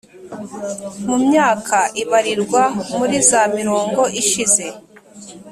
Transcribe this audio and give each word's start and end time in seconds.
Mu 1.07 1.15
myaka 1.27 1.77
ibarirwa 2.01 2.63
muri 2.97 3.15
za 3.29 3.41
mirongo 3.57 4.01
ishize 4.21 4.65